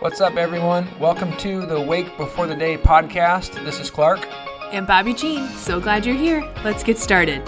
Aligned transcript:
What's 0.00 0.20
up, 0.20 0.36
everyone? 0.36 0.88
Welcome 0.98 1.36
to 1.38 1.66
the 1.66 1.80
Wake 1.80 2.16
Before 2.16 2.46
the 2.46 2.54
Day 2.54 2.76
podcast. 2.76 3.62
This 3.64 3.78
is 3.80 3.90
Clark. 3.90 4.26
And 4.72 4.86
Bobbie 4.86 5.14
Jean, 5.14 5.46
so 5.48 5.80
glad 5.80 6.06
you're 6.06 6.16
here. 6.16 6.40
Let's 6.64 6.82
get 6.82 6.98
started. 6.98 7.46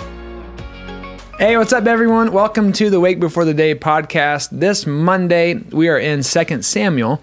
Hey, 1.38 1.56
what's 1.56 1.72
up, 1.72 1.86
everyone? 1.86 2.32
Welcome 2.32 2.72
to 2.74 2.90
the 2.90 3.00
Wake 3.00 3.20
Before 3.20 3.44
the 3.44 3.54
Day 3.54 3.74
podcast. 3.74 4.48
This 4.52 4.86
Monday, 4.86 5.54
we 5.54 5.88
are 5.88 5.98
in 5.98 6.22
2 6.22 6.62
Samuel. 6.62 7.22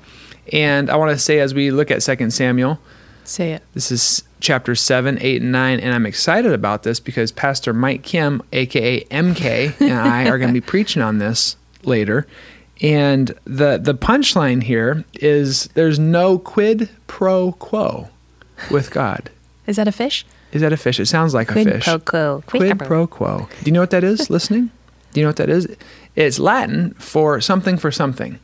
And 0.52 0.90
I 0.90 0.96
want 0.96 1.12
to 1.12 1.20
say, 1.20 1.40
as 1.40 1.54
we 1.54 1.72
look 1.72 1.92
at 1.92 2.02
2 2.02 2.30
Samuel, 2.32 2.80
Say 3.24 3.54
it. 3.54 3.64
this 3.74 3.92
is 3.92 4.24
chapter 4.40 4.74
7, 4.74 5.18
8, 5.22 5.42
and 5.42 5.52
9. 5.52 5.80
And 5.80 5.94
I'm 5.94 6.06
excited 6.06 6.54
about 6.54 6.84
this 6.84 7.00
because 7.00 7.32
Pastor 7.32 7.74
Mike 7.74 8.04
Kim, 8.04 8.42
aka 8.52 9.04
MK, 9.06 9.80
and 9.82 9.94
I 9.94 10.28
are 10.28 10.38
going 10.40 10.54
to 10.54 10.60
be 10.60 10.66
preaching 10.66 11.02
on 11.02 11.20
this 11.20 11.56
later. 11.84 12.26
And 12.82 13.28
the, 13.46 13.78
the 13.78 13.94
punchline 13.94 14.64
here 14.64 15.04
is 15.16 15.66
there's 15.74 16.00
no 16.00 16.40
quid 16.40 16.90
pro 17.08 17.52
quo 17.54 18.10
with 18.72 18.92
God. 18.92 19.30
Is 19.68 19.76
that 19.76 19.88
a 19.88 19.92
fish? 19.92 20.26
Is 20.52 20.62
that 20.62 20.74
a 20.74 20.78
fish? 20.78 21.00
It 21.00 21.06
sounds 21.06 21.34
like 21.34 21.48
Quid 21.50 21.68
a 21.68 21.72
fish. 21.74 21.86
pro 21.86 22.00
quo. 22.00 22.44
Quid 22.48 22.80
pro 22.80 23.06
quo. 23.06 23.48
Do 23.60 23.66
you 23.66 23.72
know 23.72 23.82
what 23.82 23.92
that 23.92 24.04
is, 24.04 24.30
listening? 24.32 24.72
Do 25.14 25.20
you 25.20 25.26
know 25.26 25.30
what 25.30 25.36
that 25.38 25.50
is? 25.50 25.68
It's 26.16 26.40
Latin 26.40 26.94
for 26.96 27.40
something 27.42 27.78
for 27.78 27.92
something. 27.92 28.40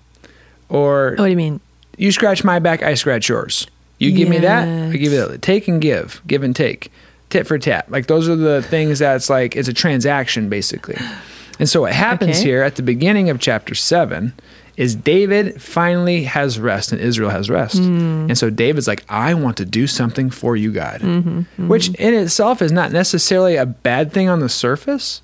Or 0.70 1.16
oh, 1.18 1.22
What 1.22 1.26
do 1.26 1.32
you 1.32 1.38
mean? 1.38 1.60
you 1.98 2.12
scratch 2.12 2.44
my 2.44 2.60
back, 2.60 2.84
I 2.84 2.94
scratch 2.96 3.30
yours. 3.30 3.68
You 3.98 4.12
give 4.12 4.28
me 4.28 4.40
that, 4.40 4.68
I 4.68 4.92
give 4.92 5.14
you 5.14 5.26
that. 5.26 5.42
Take 5.42 5.68
and 5.70 5.82
give, 5.82 6.22
give 6.28 6.44
and 6.44 6.54
take, 6.54 6.92
tit 7.30 7.48
for 7.48 7.58
tat. 7.58 7.90
Like 7.90 8.08
those 8.08 8.28
are 8.28 8.36
the 8.36 8.62
things 8.62 9.00
that's 9.00 9.30
like 9.30 9.56
it's 9.56 9.70
a 9.70 9.74
transaction 9.74 10.50
basically. 10.50 10.98
And 11.60 11.70
so 11.70 11.82
what 11.82 11.94
happens 11.94 12.38
Okay. 12.38 12.50
here 12.50 12.62
at 12.62 12.76
the 12.76 12.84
beginning 12.84 13.30
of 13.30 13.40
chapter 13.40 13.76
seven 13.76 14.34
is 14.78 14.96
David 14.96 15.62
finally 15.62 16.24
has 16.24 16.60
rest 16.60 16.92
and 16.92 17.00
Israel 17.00 17.30
has 17.30 17.50
rest. 17.50 17.78
Hmm. 17.78 18.28
And 18.28 18.38
so 18.38 18.50
David's 18.50 18.88
like, 18.88 19.06
I 19.08 19.34
want 19.34 19.58
to 19.58 19.66
do 19.66 19.88
something 19.88 20.30
for 20.30 20.58
you, 20.58 20.72
God. 20.72 21.00
Mm-hmm, 21.00 21.30
mm-hmm. 21.30 21.68
Which 21.70 21.90
in 21.96 22.14
itself 22.14 22.62
is 22.62 22.72
not 22.72 22.92
necessarily 22.92 23.56
a 23.56 23.66
bad 23.66 24.12
thing 24.12 24.28
on 24.28 24.42
the 24.42 24.50
surface. 24.50 25.22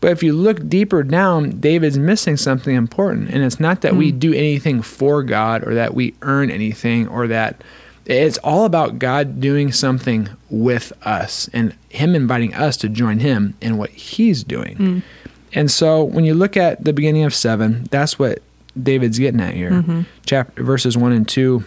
But 0.00 0.12
if 0.12 0.22
you 0.22 0.32
look 0.32 0.68
deeper 0.68 1.02
down, 1.02 1.60
David's 1.60 1.98
missing 1.98 2.36
something 2.36 2.74
important. 2.74 3.30
And 3.30 3.42
it's 3.42 3.60
not 3.60 3.82
that 3.82 3.94
we 3.96 4.10
hmm. 4.10 4.18
do 4.18 4.32
anything 4.32 4.82
for 4.82 5.22
God 5.22 5.66
or 5.66 5.74
that 5.74 5.94
we 5.94 6.14
earn 6.22 6.50
anything 6.50 7.06
or 7.08 7.26
that 7.28 7.62
it's 8.06 8.38
all 8.38 8.64
about 8.64 8.98
God 8.98 9.40
doing 9.40 9.72
something 9.72 10.28
with 10.50 10.92
us 11.06 11.48
and 11.52 11.74
Him 11.88 12.14
inviting 12.14 12.54
us 12.54 12.76
to 12.78 12.88
join 12.88 13.18
Him 13.20 13.54
in 13.60 13.76
what 13.76 13.90
He's 13.90 14.44
doing. 14.44 14.76
Hmm. 14.76 14.98
And 15.54 15.70
so 15.70 16.02
when 16.02 16.24
you 16.24 16.34
look 16.34 16.56
at 16.56 16.84
the 16.84 16.92
beginning 16.92 17.24
of 17.24 17.34
seven, 17.34 17.84
that's 17.90 18.18
what 18.18 18.40
David's 18.80 19.18
getting 19.18 19.40
at 19.40 19.54
here. 19.54 19.70
Mm-hmm. 19.70 20.02
Chapter 20.26 20.62
verses 20.62 20.96
one 20.96 21.12
and 21.12 21.28
two 21.28 21.64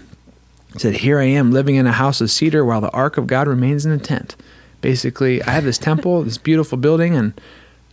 said, 0.78 0.96
Here 0.96 1.20
I 1.20 1.26
am 1.26 1.52
living 1.52 1.76
in 1.76 1.88
a 1.88 1.92
house 1.92 2.22
of 2.22 2.30
cedar 2.30 2.66
while 2.66 2.82
the 2.82 2.92
ark 2.92 3.18
of 3.18 3.28
God 3.28 3.48
remains 3.48 3.86
in 3.86 3.92
a 3.92 3.98
tent. 3.98 4.36
Basically, 4.82 5.42
I 5.44 5.52
have 5.52 5.64
this 5.64 5.78
temple, 5.78 6.24
this 6.24 6.38
beautiful 6.38 6.78
building, 6.78 7.16
and 7.16 7.40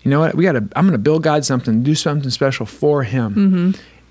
you 0.02 0.10
know 0.10 0.20
what? 0.20 0.34
We 0.34 0.44
gotta 0.44 0.68
I'm 0.76 0.86
gonna 0.86 0.98
build 0.98 1.22
God 1.22 1.44
something, 1.44 1.82
do 1.82 1.94
something 1.94 2.30
special 2.30 2.66
for 2.66 3.04
him. 3.04 3.34
Mm-hmm. 3.34 3.70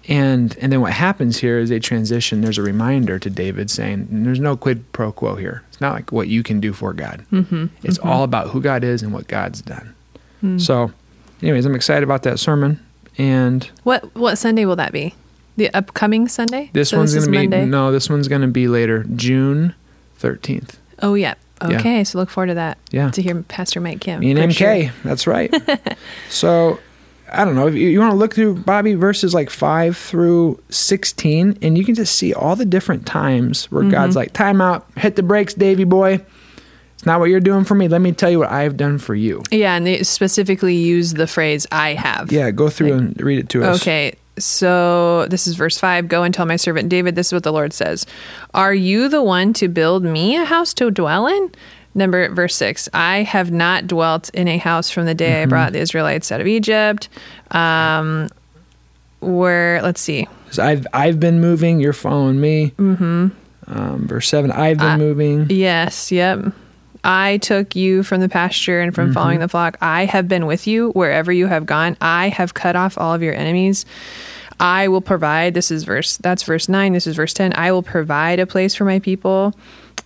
And 0.09 0.57
and 0.59 0.71
then 0.71 0.81
what 0.81 0.91
happens 0.93 1.37
here 1.37 1.59
is 1.59 1.69
they 1.69 1.79
transition. 1.79 2.41
There's 2.41 2.57
a 2.57 2.63
reminder 2.63 3.19
to 3.19 3.29
David 3.29 3.69
saying, 3.69 4.07
"There's 4.23 4.39
no 4.39 4.57
quid 4.57 4.91
pro 4.91 5.11
quo 5.11 5.35
here. 5.35 5.63
It's 5.69 5.79
not 5.79 5.93
like 5.93 6.11
what 6.11 6.27
you 6.27 6.43
can 6.43 6.59
do 6.59 6.73
for 6.73 6.93
God. 6.93 7.25
Mm-hmm. 7.31 7.67
It's 7.83 7.99
all 7.99 8.23
about 8.23 8.49
who 8.49 8.59
God 8.59 8.83
is 8.83 9.01
and 9.01 9.13
what 9.13 9.27
God's 9.27 9.61
done." 9.61 9.95
Mm. 10.43 10.59
So, 10.59 10.91
anyways, 11.43 11.65
I'm 11.65 11.75
excited 11.75 12.03
about 12.03 12.23
that 12.23 12.39
sermon, 12.39 12.79
and 13.17 13.69
What 13.83 14.15
what 14.15 14.37
Sunday 14.37 14.65
will 14.65 14.77
that 14.77 14.91
be? 14.91 15.13
The 15.57 15.69
upcoming 15.75 16.27
Sunday? 16.27 16.71
this 16.73 16.89
So 16.89 16.97
one's 16.97 17.13
is 17.13 17.25
gonna 17.25 17.37
be 17.39 17.47
Monday? 17.47 17.65
no, 17.65 17.91
this 17.91 18.09
one's 18.09 18.27
gonna 18.27 18.47
be 18.47 18.67
later, 18.67 19.03
June 19.15 19.75
13th. 20.19 20.75
Oh 21.01 21.13
yeah. 21.13 21.35
Yeah. 21.61 21.79
Okay, 21.79 22.03
so 22.03 22.17
look 22.17 22.29
forward 22.29 22.47
to 22.47 22.53
that. 22.55 22.77
Yeah. 22.91 23.09
To 23.11 23.21
hear 23.21 23.41
Pastor 23.43 23.79
Mike 23.79 24.01
Kim. 24.01 24.19
Me 24.19 24.31
and 24.31 24.51
MK. 24.51 24.53
sure. 24.87 24.93
That's 25.05 25.27
right. 25.27 25.53
so 26.29 26.79
I 27.31 27.45
don't 27.45 27.55
know. 27.55 27.67
If 27.67 27.73
you, 27.75 27.87
you 27.87 27.99
want 27.99 28.11
to 28.11 28.17
look 28.17 28.33
through 28.35 28.55
Bobbie 28.55 28.95
verses 28.95 29.33
like 29.33 29.49
five 29.49 29.95
through 29.95 30.59
sixteen, 30.69 31.57
and 31.61 31.77
you 31.77 31.85
can 31.85 31.95
just 31.95 32.15
see 32.17 32.33
all 32.33 32.55
the 32.57 32.65
different 32.65 33.05
times 33.05 33.71
where 33.71 33.81
Mm-hmm. 33.83 33.91
God's 33.91 34.15
like, 34.15 34.33
"Time 34.33 34.59
out, 34.59 34.85
hit 34.97 35.15
the 35.15 35.23
brakes, 35.23 35.53
Davy 35.53 35.83
boy. 35.85 36.19
It's 37.03 37.05
not 37.05 37.19
what 37.19 37.29
you're 37.29 37.41
doing 37.41 37.65
for 37.65 37.75
me. 37.75 37.89
Let 37.89 37.99
me 37.99 38.13
tell 38.13 38.29
you 38.29 38.39
what 38.39 38.49
I've 38.49 38.77
done 38.77 38.97
for 38.97 39.13
you." 39.13 39.43
Yeah, 39.51 39.75
and 39.75 39.85
they 39.85 40.03
specifically 40.03 40.75
use 40.75 41.15
the 41.15 41.27
phrase 41.27 41.67
I 41.69 41.95
have. 41.95 42.31
Yeah, 42.31 42.49
go 42.51 42.69
through 42.69 42.93
and 42.93 43.21
read 43.21 43.39
it 43.39 43.49
to 43.49 43.63
us. 43.65 43.81
Okay, 43.81 44.13
so 44.39 45.27
this 45.27 45.45
is 45.45 45.55
verse 45.55 45.77
5. 45.77 46.07
Go 46.07 46.23
and 46.23 46.33
tell 46.33 46.45
my 46.45 46.55
servant 46.55 46.87
David, 46.87 47.15
this 47.15 47.27
is 47.27 47.33
what 47.33 47.43
the 47.43 47.51
Lord 47.51 47.73
says 47.73 48.05
Are 48.53 48.73
you 48.73 49.09
the 49.09 49.21
one 49.21 49.51
to 49.55 49.67
build 49.67 50.03
me 50.03 50.37
a 50.37 50.45
house 50.45 50.73
to 50.75 50.89
dwell 50.91 51.27
in? 51.27 51.51
Number 51.93 52.29
verse 52.29 52.55
6 52.55 52.87
I 52.93 53.23
have 53.23 53.51
not 53.51 53.85
dwelt 53.85 54.29
in 54.29 54.47
a 54.47 54.57
house 54.57 54.89
from 54.89 55.05
the 55.05 55.13
day 55.13 55.41
I 55.43 55.45
brought 55.45 55.73
the 55.73 55.79
Israelites 55.79 56.31
out 56.31 56.39
of 56.39 56.47
Egypt. 56.47 57.09
Um, 57.51 58.29
where, 59.19 59.81
let's 59.81 59.99
see. 59.99 60.27
So 60.51 60.63
I've 60.63 60.87
I've 60.93 61.19
been 61.19 61.41
moving. 61.41 61.79
You're 61.79 61.93
following 61.93 62.39
me. 62.39 62.73
Mm-hmm. 62.77 63.27
Um, 63.67 64.07
verse 64.07 64.27
seven. 64.27 64.51
I've 64.51 64.77
been 64.77 64.99
moving. 64.99 65.47
Yes, 65.49 66.11
yep. 66.11 66.53
I 67.03 67.37
took 67.37 67.75
you 67.75 68.03
from 68.03 68.21
the 68.21 68.29
pasture 68.29 68.79
and 68.79 68.95
from 68.95 69.13
following 69.13 69.39
the 69.39 69.49
flock. 69.49 69.77
I 69.81 70.05
have 70.05 70.27
been 70.27 70.45
with 70.45 70.67
you 70.67 70.91
wherever 70.91 71.31
you 71.31 71.47
have 71.47 71.65
gone. 71.65 71.97
I 71.99 72.29
have 72.29 72.53
cut 72.53 72.75
off 72.75 72.97
all 72.97 73.13
of 73.13 73.21
your 73.21 73.33
enemies. 73.33 73.85
I 74.59 74.87
will 74.87 75.01
provide. 75.01 75.53
This 75.53 75.71
is 75.71 75.83
verse. 75.83 76.17
That's 76.17 76.43
verse 76.43 76.69
nine. 76.69 76.93
This 76.93 77.07
is 77.07 77.15
verse 77.15 77.33
ten. 77.33 77.51
I 77.55 77.71
will 77.71 77.83
provide 77.83 78.39
a 78.39 78.45
place 78.45 78.75
for 78.75 78.85
my 78.85 78.99
people, 78.99 79.53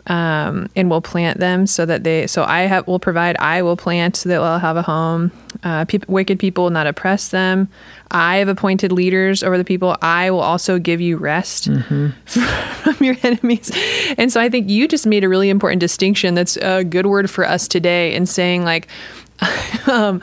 um, 0.07 0.69
and 0.75 0.89
will 0.89 1.01
plant 1.01 1.39
them 1.39 1.67
so 1.67 1.85
that 1.85 2.03
they. 2.03 2.25
So 2.27 2.43
I 2.43 2.61
have 2.61 2.87
will 2.87 2.99
provide. 2.99 3.35
I 3.37 3.61
will 3.61 3.77
plant 3.77 4.15
so 4.15 4.29
that 4.29 4.35
they'll 4.39 4.57
have 4.57 4.77
a 4.77 4.81
home. 4.81 5.31
Uh, 5.63 5.85
peop 5.85 6.07
wicked 6.07 6.39
people 6.39 6.65
will 6.65 6.71
not 6.71 6.87
oppress 6.87 7.29
them. 7.29 7.67
I 8.11 8.37
have 8.37 8.47
appointed 8.47 8.91
leaders 8.91 9.43
over 9.43 9.57
the 9.57 9.65
people. 9.65 9.95
I 10.01 10.31
will 10.31 10.41
also 10.41 10.79
give 10.79 11.01
you 11.01 11.17
rest 11.17 11.65
from 12.25 12.95
your 13.01 13.15
enemies. 13.23 13.71
And 14.17 14.31
so 14.31 14.39
I 14.39 14.49
think 14.49 14.69
you 14.69 14.87
just 14.87 15.05
made 15.05 15.23
a 15.23 15.29
really 15.29 15.49
important 15.49 15.79
distinction 15.79 16.35
that's 16.35 16.57
a 16.57 16.83
good 16.83 17.05
word 17.05 17.29
for 17.29 17.45
us 17.45 17.67
today 17.67 18.13
in 18.13 18.25
saying, 18.25 18.63
like, 18.63 18.87
um, 19.87 20.21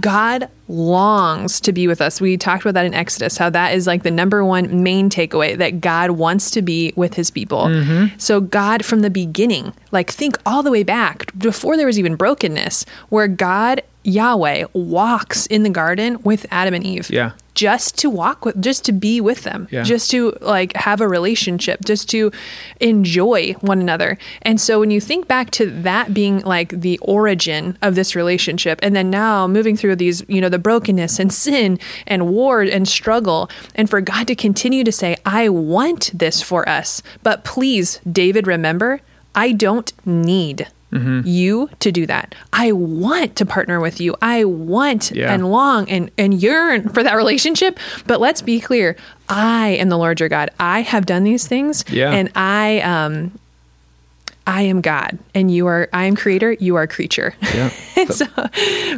God 0.00 0.48
longs 0.66 1.60
to 1.60 1.72
be 1.72 1.86
with 1.86 2.00
us. 2.00 2.18
We 2.20 2.38
talked 2.38 2.62
about 2.64 2.72
that 2.74 2.86
in 2.86 2.94
Exodus, 2.94 3.36
how 3.36 3.50
that 3.50 3.74
is 3.74 3.86
like 3.86 4.02
the 4.02 4.10
number 4.10 4.42
one 4.44 4.82
main 4.82 5.10
takeaway 5.10 5.56
that 5.58 5.80
God 5.82 6.12
wants 6.12 6.50
to 6.52 6.62
be 6.62 6.92
with 6.96 7.14
his 7.14 7.30
people. 7.30 7.68
So, 8.16 8.40
God 8.40 8.82
from 8.84 9.00
the 9.00 9.10
beginning, 9.10 9.74
like 9.92 10.10
think 10.10 10.38
all 10.46 10.62
the 10.62 10.70
way 10.70 10.82
back 10.84 11.36
before 11.38 11.76
there 11.76 11.86
was 11.86 11.98
even 11.98 12.16
brokenness, 12.16 12.86
where 13.10 13.28
God, 13.28 13.82
Yahweh, 14.04 14.66
walks 14.72 15.46
in 15.46 15.62
the 15.62 15.70
garden 15.70 16.20
with 16.22 16.46
Adam 16.50 16.74
and 16.74 16.84
Eve 16.84 17.10
Yeah. 17.10 17.32
just 17.54 17.96
to 17.98 18.10
walk 18.10 18.44
with 18.44 18.60
just 18.60 18.84
to 18.84 18.92
be 18.92 19.20
with 19.20 19.42
them 19.44 19.66
Yeah. 19.70 19.82
just 19.82 20.10
to 20.10 20.36
like 20.40 20.76
have 20.76 21.00
a 21.00 21.08
relationship 21.08 21.84
just 21.84 22.08
to 22.10 22.30
enjoy 22.80 23.52
one 23.60 23.80
another 23.80 24.18
and 24.42 24.60
so 24.60 24.80
when 24.80 24.90
you 24.90 25.00
think 25.00 25.28
back 25.28 25.50
to 25.52 25.66
that 25.66 26.12
being 26.12 26.40
like 26.40 26.68
the 26.80 26.98
origin 27.02 27.78
of 27.80 27.94
this 27.94 28.16
relationship 28.16 28.80
and 28.82 28.94
then 28.96 29.08
now 29.10 29.46
moving 29.46 29.76
through 29.76 29.96
these 29.96 30.24
you 30.28 30.40
know 30.40 30.48
the 30.48 30.58
brokenness 30.58 31.18
and 31.18 31.32
sin 31.32 31.78
and 32.06 32.28
war 32.28 32.60
and 32.60 32.88
struggle 32.88 33.48
and 33.74 33.88
for 33.88 34.00
god 34.00 34.26
to 34.26 34.34
continue 34.34 34.82
to 34.84 34.92
say 34.92 35.16
i 35.24 35.48
want 35.48 36.10
this 36.12 36.42
for 36.42 36.68
us 36.68 37.02
but 37.22 37.44
please 37.44 38.00
david 38.10 38.46
remember 38.46 39.00
i 39.34 39.52
don't 39.52 39.92
need 40.04 40.66
you 41.24 41.68
to 41.80 41.90
do 41.90 42.06
that. 42.06 42.34
I 42.52 42.70
want 42.72 43.36
to 43.36 43.46
partner 43.46 43.80
with 43.80 44.00
you. 44.00 44.14
I 44.22 44.44
want 44.44 45.10
Yeah. 45.10 45.32
and 45.32 45.50
long 45.50 45.88
and, 45.90 46.10
and 46.16 46.34
yearn 46.40 46.88
for 46.90 47.02
that 47.02 47.14
relationship. 47.14 47.78
But 48.06 48.20
let's 48.20 48.42
be 48.42 48.60
clear 48.60 48.96
I 49.28 49.68
am 49.70 49.88
the 49.88 49.98
Lord 49.98 50.20
your 50.20 50.28
God. 50.28 50.50
I 50.60 50.82
have 50.82 51.06
done 51.06 51.24
these 51.24 51.46
things. 51.48 51.84
Yeah. 51.90 52.10
And 52.12 52.30
I 52.36 52.80
um 52.80 53.32
I 54.46 54.62
am 54.62 54.82
God 54.82 55.18
and 55.34 55.50
you 55.50 55.66
are 55.66 55.88
I 55.92 56.04
am 56.04 56.16
creator, 56.16 56.52
you 56.52 56.76
are 56.76 56.86
creature. 56.86 57.34
Yeah. 57.54 57.68
so 58.10 58.26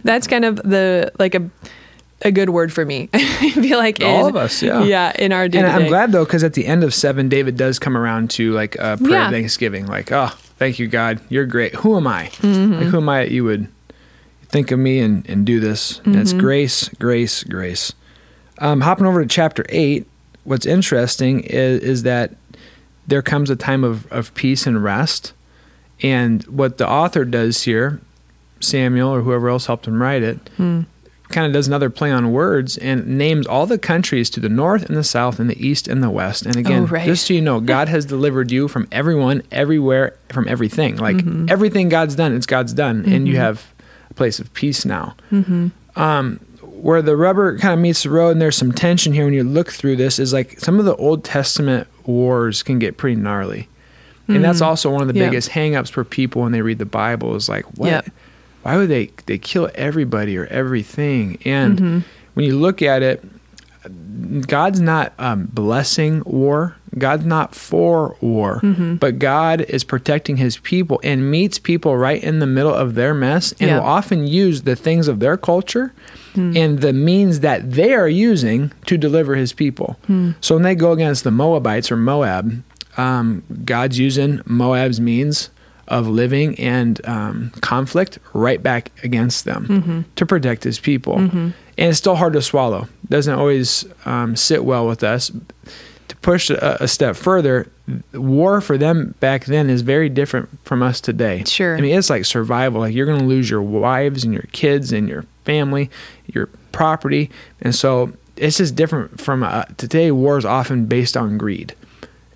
that's 0.03 0.27
kind 0.27 0.45
of 0.45 0.57
the 0.57 1.13
like 1.19 1.35
a 1.35 1.49
a 2.23 2.33
good 2.33 2.51
word 2.51 2.73
for 2.73 2.85
me. 2.85 3.09
I 3.15 3.51
feel 3.51 3.79
like 3.79 4.01
in, 4.01 4.07
All 4.07 4.27
of 4.27 4.37
us, 4.37 4.63
yeah. 4.63 4.83
Yeah, 4.83 5.13
in 5.19 5.33
our 5.33 5.49
day. 5.49 5.59
And 5.59 5.67
I'm 5.67 5.87
glad 5.87 6.13
though, 6.13 6.25
because 6.25 6.43
at 6.43 6.55
the 6.55 6.67
end 6.67 6.83
of 6.83 6.95
seven, 6.95 7.29
David 7.29 7.57
does 7.57 7.79
come 7.79 7.97
around 7.97 8.31
to 8.33 8.53
like 8.53 8.75
a 8.77 8.97
prayer 8.97 9.11
Yeah. 9.13 9.27
of 9.27 9.33
thanksgiving, 9.33 9.87
like, 9.87 10.11
"Oh, 10.11 10.35
thank 10.59 10.79
you, 10.79 10.87
God, 10.87 11.21
you're 11.29 11.47
great. 11.47 11.75
Who 11.77 11.97
am 11.97 12.07
I? 12.07 12.27
Mm-hmm. 12.39 12.75
Like, 12.75 12.87
who 12.89 12.97
am 12.99 13.09
I 13.09 13.25
that 13.25 13.31
you 13.31 13.45
would 13.45 13.69
think 14.49 14.71
of 14.71 14.79
me 14.79 15.01
and, 15.01 15.29
and 15.29 15.45
do 15.47 15.61
this?" 15.61 16.01
And 16.05 16.17
it's 16.17 16.31
Mm-hmm. 16.33 16.41
grace, 16.41 16.89
grace, 16.99 17.45
grace. 17.45 17.93
Um, 18.59 18.81
hopping 18.81 19.07
over 19.07 19.23
to 19.23 19.29
chapter 19.29 19.65
eight, 19.69 20.07
what's 20.45 20.65
interesting 20.67 21.41
is, 21.41 21.81
is 21.83 22.03
that 22.05 22.35
there 23.07 23.23
comes 23.23 23.51
a 23.51 23.57
time 23.57 23.85
of, 23.85 24.11
of 24.11 24.33
peace 24.35 24.67
and 24.67 24.83
rest, 24.83 25.33
and 26.03 26.43
what 26.45 26.79
the 26.79 26.89
author 26.89 27.25
does 27.25 27.63
here, 27.65 28.01
Samuel 28.61 29.11
or 29.11 29.21
whoever 29.23 29.49
else 29.49 29.67
helped 29.67 29.87
him 29.87 30.01
write 30.03 30.23
it, 30.23 30.39
kind 31.31 31.47
of 31.47 31.53
does 31.53 31.67
another 31.67 31.91
play 31.91 32.11
on 32.13 32.33
words 32.33 32.77
and 32.79 33.07
names 33.19 33.47
all 33.47 33.67
the 33.67 33.79
countries 33.79 34.31
to 34.31 34.41
the 34.41 34.49
north 34.49 34.85
and 34.89 34.97
the 34.97 35.03
south 35.05 35.39
and 35.41 35.51
the 35.51 35.67
east 35.67 35.89
and 35.89 36.03
the 36.03 36.11
west. 36.11 36.47
And 36.47 36.57
again, 36.57 36.83
Oh, 36.85 36.87
right. 36.87 37.05
just 37.07 37.27
so 37.27 37.35
you 37.35 37.41
know, 37.41 37.61
God 37.61 37.89
has 37.89 38.05
delivered 38.05 38.51
you 38.51 38.69
from 38.69 38.87
everyone, 38.93 39.43
everywhere, 39.51 40.15
from 40.31 40.47
everything. 40.49 40.97
Like 40.97 41.17
Mm-hmm. 41.17 41.47
everything 41.51 41.89
God's 41.89 42.15
done, 42.15 42.35
it's 42.35 42.47
God's 42.47 42.73
done, 42.73 43.05
and 43.07 43.27
you 43.27 43.37
have 43.37 43.65
a 44.11 44.15
place 44.15 44.39
of 44.39 44.53
peace 44.55 44.85
now. 44.85 45.17
Mm-hmm. 45.33 45.69
Um, 46.01 46.41
where 46.63 47.01
the 47.03 47.17
rubber 47.17 47.59
kind 47.59 47.73
of 47.75 47.81
meets 47.81 48.03
the 48.03 48.11
road, 48.11 48.31
and 48.31 48.41
there's 48.41 48.57
some 48.57 48.71
tension 48.71 49.13
here 49.15 49.25
when 49.25 49.33
you 49.35 49.43
look 49.43 49.71
through 49.73 49.97
this, 49.97 50.19
is 50.19 50.33
like 50.33 50.61
some 50.61 50.79
of 50.79 50.85
the 50.85 50.95
Old 50.97 51.25
Testament 51.25 51.89
wars 52.05 52.63
can 52.63 52.79
get 52.79 52.97
pretty 52.99 53.17
gnarly. 53.21 53.69
And 54.29 54.45
that's 54.45 54.61
also 54.61 54.91
one 54.91 55.03
of 55.03 55.07
the 55.09 55.15
Mm-hmm. 55.15 55.23
Yeah. 55.23 55.29
biggest 55.31 55.51
hangups 55.51 55.91
for 55.91 56.03
people 56.05 56.43
when 56.43 56.51
they 56.53 56.61
read 56.61 56.79
the 56.79 56.85
Bible 56.85 57.35
is 57.37 57.49
like, 57.49 57.65
what? 57.79 57.87
Yeah. 57.89 58.01
Why 58.67 58.77
would 58.79 58.89
they 58.89 59.11
they 59.27 59.39
kill 59.39 59.71
everybody 59.77 60.37
or 60.37 60.47
everything? 60.47 61.39
And 61.45 61.79
Mm-hmm. 61.79 61.99
when 62.35 62.45
you 62.47 62.59
look 62.59 62.83
at 62.83 63.01
it, 63.03 63.23
God's 64.49 64.81
not 64.81 65.13
um, 65.19 65.47
blessing 65.53 66.23
war. 66.27 66.75
God's 66.99 67.25
not 67.27 67.55
for 67.55 68.17
war, 68.21 68.61
Mm-hmm. 68.63 68.95
but 68.97 69.19
God 69.19 69.61
is 69.61 69.85
protecting 69.85 70.39
His 70.39 70.57
people 70.59 70.99
and 71.05 71.31
meets 71.31 71.59
people 71.59 71.97
right 71.97 72.23
in 72.23 72.39
the 72.41 72.47
middle 72.47 72.75
of 72.75 72.95
their 72.95 73.15
mess, 73.15 73.53
and 73.61 73.69
Yeah. 73.71 73.79
will 73.79 73.87
often 73.87 74.27
use 74.27 74.63
the 74.63 74.75
things 74.75 75.07
of 75.09 75.21
their 75.21 75.37
culture 75.37 75.93
Hmm. 76.35 76.57
and 76.57 76.81
the 76.81 76.93
means 76.93 77.41
that 77.41 77.71
they 77.73 77.95
are 77.95 78.09
using 78.09 78.73
to 78.87 78.99
deliver 78.99 79.37
His 79.37 79.53
people. 79.53 79.97
Hmm. 80.07 80.31
So 80.41 80.55
when 80.57 80.65
they 80.65 80.75
go 80.75 80.93
against 80.93 81.23
the 81.25 81.31
Moabites 81.31 81.93
or 81.93 81.97
Moab, 81.97 82.63
um, 82.97 83.43
God's 83.65 83.99
using 83.99 84.41
Moab's 84.47 85.01
means 85.01 85.51
of 85.89 86.09
living 86.09 86.59
and 86.59 87.01
um, 87.07 87.51
conflict 87.61 88.19
right 88.33 88.63
back 88.63 88.91
against 89.05 89.45
them 89.45 89.67
Mm-hmm. 89.69 90.01
to 90.17 90.27
protect 90.27 90.65
his 90.65 90.79
people. 90.81 91.19
And 91.19 91.55
it's 91.77 91.99
still 91.99 92.17
hard 92.17 92.33
to 92.33 92.43
swallow. 92.43 92.89
Doesn't 93.09 93.35
always 93.39 93.85
um, 94.05 94.35
sit 94.37 94.65
well 94.65 94.87
with 94.87 95.03
us. 95.05 95.31
To 96.09 96.17
push 96.19 96.51
a, 96.51 96.77
a 96.81 96.89
step 96.89 97.17
further, 97.17 97.69
war 98.15 98.61
for 98.61 98.79
them 98.79 99.15
back 99.21 99.45
then 99.47 99.69
is 99.69 99.83
very 99.83 100.09
different 100.09 100.49
from 100.65 100.83
us 100.83 101.01
today. 101.01 101.43
Sure. 101.45 101.77
I 101.77 101.81
mean, 101.81 101.97
it's 101.99 102.09
like 102.11 102.25
survival. 102.25 102.81
Like 102.81 102.95
you're 102.95 103.07
going 103.07 103.19
to 103.21 103.27
lose 103.27 103.51
your 103.51 103.63
wives 103.63 104.23
and 104.25 104.33
your 104.33 104.45
kids 104.53 104.93
and 104.93 105.09
your 105.09 105.25
family, 105.45 105.91
your 106.33 106.47
property, 106.73 107.31
and 107.61 107.75
so 107.75 108.13
it's 108.37 108.59
just 108.59 108.75
different 108.77 109.21
from 109.21 109.43
uh, 109.43 109.65
today. 109.79 110.11
War 110.13 110.39
is 110.39 110.45
often 110.45 110.87
based 110.87 111.17
on 111.17 111.39
greed. 111.39 111.75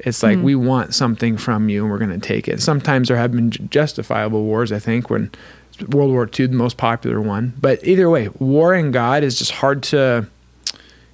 It's 0.00 0.22
like 0.22 0.38
hmm. 0.38 0.44
we 0.44 0.54
want 0.54 0.94
something 0.94 1.36
from 1.36 1.68
you 1.68 1.82
and 1.82 1.90
we're 1.90 1.98
going 1.98 2.18
to 2.18 2.26
take 2.26 2.48
it. 2.48 2.60
Sometimes 2.60 3.08
there 3.08 3.16
have 3.16 3.32
been 3.32 3.50
justifiable 3.50 4.44
wars, 4.44 4.72
I 4.72 4.78
think, 4.78 5.10
when 5.10 5.30
World 5.88 6.10
War 6.10 6.28
II, 6.38 6.46
the 6.46 6.54
most 6.54 6.76
popular 6.76 7.20
one. 7.20 7.54
But 7.60 7.86
either 7.86 8.08
way, 8.10 8.28
war 8.38 8.74
and 8.74 8.92
God 8.92 9.22
is 9.22 9.38
just 9.38 9.52
hard 9.52 9.82
to 9.84 10.26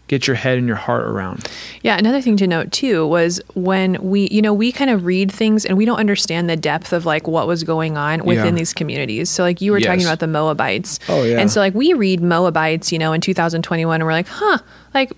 get 0.09 0.27
your 0.27 0.37
head 0.37 0.57
and 0.57 0.67
your 0.69 0.77
heart 0.77 1.05
around. 1.05 1.49
Yeah, 1.83 1.99
another 1.99 2.21
thing 2.21 2.37
to 2.37 2.47
note 2.47 2.71
too 2.71 3.07
was 3.07 3.41
when 3.55 3.97
we, 4.01 4.29
you 4.31 4.41
know, 4.41 4.55
we 4.55 4.71
kind 4.71 4.91
of 4.91 5.05
read 5.05 5.33
things 5.33 5.65
and 5.65 5.77
we 5.77 5.85
don't 5.85 5.99
understand 5.99 6.49
the 6.49 6.57
depth 6.57 6.93
of 6.93 7.07
like 7.07 7.27
what 7.27 7.47
was 7.49 7.65
going 7.65 7.97
on 7.97 8.25
within 8.25 8.55
Yeah. 8.55 8.59
these 8.59 8.73
communities. 8.73 9.29
So 9.31 9.43
like 9.43 9.61
you 9.61 9.73
were 9.73 9.81
talking 9.81 10.05
about 10.05 10.21
the 10.21 10.29
Moabites. 10.29 11.01
Oh, 11.09 11.25
yeah. 11.25 11.41
And 11.41 11.51
so 11.51 11.61
like 11.61 11.75
we 11.75 11.93
read 11.93 12.23
Moabites, 12.23 12.93
you 12.93 12.99
know, 12.99 13.13
in 13.13 13.21
2021 13.21 14.01
and 14.01 14.07
we're 14.07 14.13
like, 14.13 14.29
"Huh, 14.29 14.59
like 14.95 15.13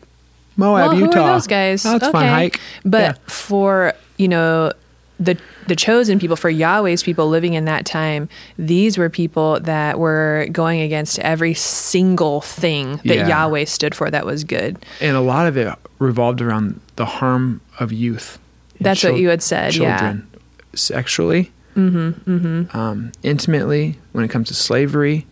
Moab, 0.59 0.91
well, 0.91 1.01
Utah. 1.01 1.33
those 1.33 1.47
guys? 1.47 1.87
Oh, 1.87 1.93
that's 1.93 2.09
a 2.09 2.13
fun 2.13 2.27
hike. 2.27 2.61
But 2.85 3.01
Yeah. 3.01 3.13
for, 3.29 3.95
you 4.19 4.29
know, 4.29 4.73
the 5.19 5.39
the 5.69 5.77
chosen 5.77 6.19
people 6.19 6.35
for 6.37 6.49
Yahweh's 6.49 7.03
people 7.03 7.29
living 7.29 7.53
in 7.55 7.67
that 7.67 7.85
time, 7.85 8.27
these 8.59 8.97
were 8.97 9.11
people 9.11 9.61
that 9.61 9.99
were 9.99 10.47
going 10.51 10.81
against 10.81 11.19
every 11.19 11.53
single 11.55 12.41
thing 12.41 12.97
that 13.05 13.17
Yeah. 13.17 13.29
Yahweh 13.29 13.65
stood 13.67 13.95
for 13.95 14.11
that 14.11 14.25
was 14.27 14.45
good. 14.45 14.79
and 15.01 15.15
a 15.17 15.21
lot 15.21 15.47
of 15.47 15.57
it 15.59 15.69
revolved 15.99 16.41
around 16.41 16.81
the 16.97 17.05
harm 17.05 17.61
of 17.79 17.93
youth. 17.93 18.39
That's 18.81 19.03
what 19.05 19.19
you 19.19 19.29
had 19.29 19.43
said, 19.43 19.75
yeah. 19.75 19.99
Children, 19.99 20.27
sexually, 20.75 21.51
Um, 21.77 23.13
intimately, 23.23 23.99
when 24.13 24.25
it 24.25 24.29
comes 24.29 24.49
to 24.49 24.55
slavery, 24.55 25.27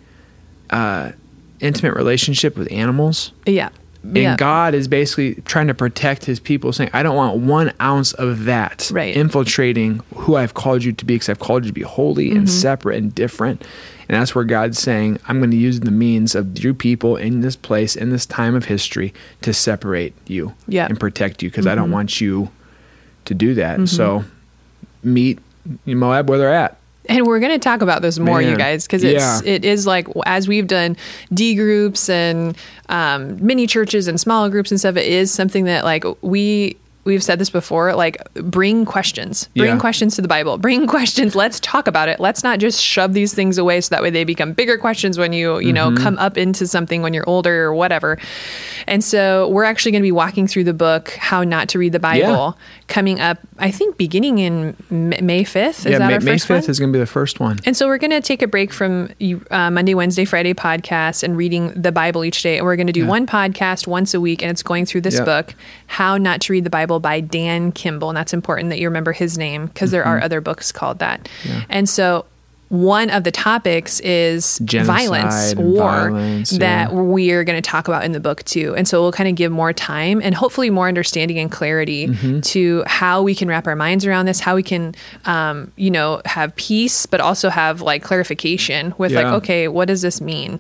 uh, 0.71 1.13
intimate 1.61 1.95
relationship 1.95 2.57
with 2.59 2.71
animals. 2.71 3.33
Yeah. 3.47 3.71
And 4.07 4.17
yeah. 4.17 4.37
God 4.37 4.75
is 4.75 4.89
basically 4.89 5.35
trying 5.47 5.67
to 5.67 5.75
protect 5.75 6.25
his 6.25 6.39
people, 6.41 6.73
saying, 6.73 6.91
I 6.93 7.03
don't 7.03 7.17
want 7.17 7.39
one 7.39 7.73
ounce 7.81 8.13
of 8.15 8.45
that 8.45 8.89
Right. 8.93 9.17
infiltrating 9.17 10.01
who 10.15 10.37
I've 10.37 10.55
called 10.55 10.85
you 10.85 10.93
to 10.93 11.05
be, 11.05 11.15
because 11.15 11.29
I've 11.29 11.39
called 11.41 11.65
you 11.65 11.71
to 11.71 11.75
be 11.75 11.83
holy 11.83 12.29
Mm-hmm. 12.29 12.39
and 12.39 12.51
separate 12.51 12.99
and 12.99 13.15
different. 13.15 13.63
And 14.09 14.21
that's 14.21 14.35
where 14.35 14.45
God's 14.45 14.79
saying, 14.79 15.19
I'm 15.27 15.39
going 15.41 15.51
to 15.51 15.57
use 15.57 15.81
the 15.81 15.91
means 15.91 16.35
of 16.37 16.63
your 16.63 16.75
people 16.75 17.17
in 17.17 17.41
this 17.41 17.57
place, 17.57 17.97
in 17.97 18.11
this 18.11 18.25
time 18.25 18.55
of 18.55 18.67
history, 18.67 19.13
to 19.43 19.53
separate 19.53 20.15
you 20.29 20.55
Yeah. 20.69 20.85
Mm-hmm. 20.85 20.93
and 20.93 21.01
protect 21.01 21.43
you, 21.43 21.51
because 21.51 21.67
I 21.67 21.75
don't 21.75 21.91
want 21.91 22.21
you 22.21 22.49
to 23.25 23.35
do 23.35 23.55
that. 23.55 23.89
So 23.89 24.25
meet 25.03 25.41
Moab 25.85 26.29
where 26.29 26.39
they're 26.39 26.55
at. 26.55 26.79
And 27.09 27.27
we're 27.27 27.41
going 27.41 27.53
to 27.53 27.59
talk 27.59 27.83
about 27.83 28.03
this 28.03 28.19
more, 28.19 28.43
you 28.43 28.57
guys, 28.57 28.87
because 28.87 29.03
it's 29.05 29.23
Yeah. 29.23 29.41
it 29.45 29.65
is 29.65 29.87
like 29.87 30.09
as 30.27 30.49
we've 30.49 30.67
done 30.67 30.97
D 31.33 31.55
groups 31.55 32.09
and 32.09 32.57
um, 32.89 33.45
mini 33.45 33.67
churches 33.67 34.09
and 34.09 34.21
small 34.21 34.49
groups 34.49 34.71
and 34.71 34.79
stuff. 34.81 34.97
It 34.97 35.07
is 35.07 35.31
something 35.33 35.65
that 35.67 35.85
like 35.85 36.05
we 36.23 36.77
we've 37.07 37.23
said 37.23 37.39
this 37.39 37.49
before. 37.51 37.95
Like 37.95 38.19
bring 38.35 38.85
questions, 38.85 39.49
bring 39.57 39.71
Yeah. 39.75 39.79
questions 39.79 40.17
to 40.17 40.23
the 40.23 40.29
Bible, 40.29 40.59
bring 40.59 40.87
questions. 40.97 41.35
Let's 41.35 41.59
talk 41.61 41.87
about 41.87 42.09
it. 42.11 42.21
Let's 42.21 42.43
not 42.45 42.59
just 42.59 42.83
shove 42.83 43.15
these 43.15 43.33
things 43.33 43.57
away 43.57 43.81
so 43.81 43.95
that 43.95 44.03
way 44.03 44.11
they 44.11 44.25
become 44.25 44.53
bigger 44.53 44.77
questions 44.77 45.17
when 45.19 45.33
you 45.33 45.59
you 45.61 45.73
Mm-hmm. 45.73 45.95
know 45.95 46.03
come 46.03 46.19
up 46.19 46.37
into 46.37 46.67
something 46.67 47.01
when 47.03 47.15
you're 47.15 47.29
older 47.29 47.65
or 47.65 47.75
whatever. 47.75 48.19
And 48.87 49.03
so 49.03 49.49
we're 49.49 49.65
actually 49.65 49.93
going 49.93 50.03
to 50.03 50.07
be 50.07 50.13
walking 50.13 50.47
through 50.47 50.65
the 50.65 50.75
book 50.75 51.11
How 51.13 51.43
Not 51.45 51.69
to 51.71 51.79
Read 51.79 51.93
the 51.93 51.99
Bible 52.01 52.59
coming 52.89 53.21
up. 53.21 53.39
I 53.59 53.71
think 53.71 53.97
beginning 53.97 54.39
in 54.39 54.77
May 54.91 55.45
fifth. 55.45 55.87
Is 55.87 55.93
yeah, 55.93 55.99
that 55.99 56.23
May, 56.23 56.33
May 56.33 56.37
5th 56.37 56.51
one? 56.51 56.59
is 56.71 56.79
going 56.79 56.93
to 56.93 56.97
be 56.97 57.01
the 57.01 57.07
first 57.07 57.41
one. 57.41 57.59
And 57.65 57.77
so 57.77 57.87
we're 57.87 57.99
going 57.99 58.11
to 58.11 58.21
take 58.21 58.43
a 58.43 58.47
break 58.47 58.73
from 58.73 59.11
uh, 59.51 59.71
Monday, 59.71 59.95
Wednesday, 59.95 60.25
Friday 60.25 60.55
podcast 60.55 61.23
and 61.23 61.37
reading 61.37 61.71
the 61.75 61.93
Bible 61.93 62.25
each 62.25 62.43
day. 62.43 62.59
And 62.59 62.67
we're 62.67 62.77
going 62.77 62.87
to 62.87 62.93
do 62.93 63.01
Yeah. 63.01 63.09
one 63.09 63.27
podcast 63.27 63.87
once 63.87 64.15
a 64.15 64.21
week, 64.21 64.43
and 64.43 64.51
it's 64.51 64.63
going 64.63 64.85
through 64.87 65.01
this 65.03 65.21
book, 65.21 65.55
How 65.87 66.17
Not 66.19 66.41
to 66.43 66.53
Read 66.53 66.65
the 66.65 66.71
Bible 66.71 66.96
by 67.01 67.21
Dan 67.21 67.73
Kimball. 67.73 68.11
And 68.11 68.17
that's 68.17 68.33
important 68.33 68.71
that 68.71 68.79
you 68.79 68.89
remember 68.89 69.13
his 69.13 69.37
name 69.39 69.67
because 69.67 69.91
there 69.91 70.03
Mm-hmm. 70.03 70.11
are 70.11 70.23
other 70.23 70.41
books 70.41 70.73
called 70.73 70.99
that. 71.01 71.29
And 71.69 71.89
so 71.89 72.25
one 72.69 73.11
of 73.11 73.23
the 73.23 73.31
topics 73.31 74.01
is 74.01 74.59
Genocide 74.65 74.97
violence, 75.09 75.55
war, 75.55 76.11
violence, 76.11 76.51
that 76.51 76.91
yeah. 76.91 77.01
we 77.01 77.31
are 77.31 77.45
going 77.45 77.55
to 77.57 77.63
talk 77.63 77.87
about 77.87 78.03
in 78.05 78.11
the 78.11 78.19
book 78.19 78.43
too. 78.43 78.75
And 78.77 78.89
so 78.89 79.01
we'll 79.01 79.13
kind 79.13 79.29
of 79.29 79.37
give 79.37 79.53
more 79.53 79.73
time 79.73 80.21
and 80.21 80.35
hopefully 80.35 80.69
more 80.71 80.89
understanding 80.89 81.39
and 81.39 81.49
clarity 81.51 82.09
Mm-hmm. 82.09 82.41
to 82.41 82.83
how 82.89 83.23
we 83.23 83.37
can 83.37 83.47
wrap 83.47 83.69
our 83.69 83.77
minds 83.77 84.05
around 84.05 84.27
this, 84.27 84.41
how 84.41 84.57
we 84.57 84.65
can, 84.65 84.97
um, 85.27 85.71
you 85.77 85.93
know, 85.93 86.21
have 86.25 86.57
peace, 86.57 87.07
but 87.07 87.21
also 87.21 87.51
have 87.51 87.83
like 87.83 88.03
clarification 88.03 88.95
with 88.99 89.13
like, 89.13 89.27
okay, 89.27 89.69
what 89.69 89.87
does 89.87 90.03
this 90.03 90.21
mean? 90.21 90.55